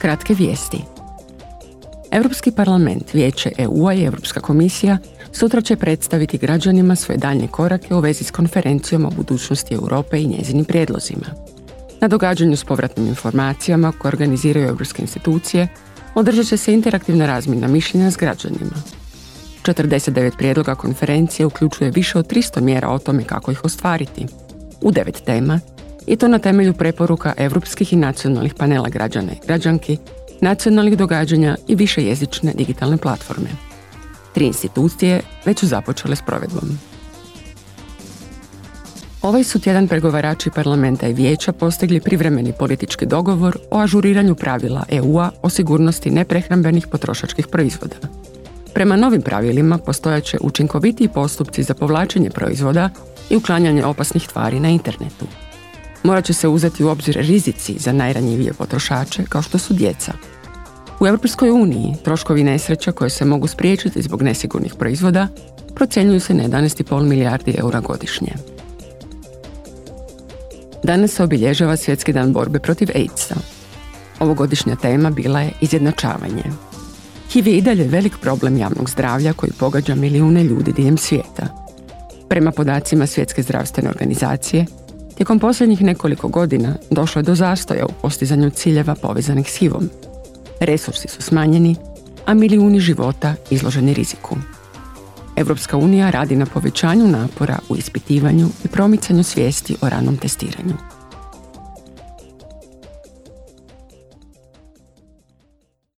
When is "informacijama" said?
13.06-13.92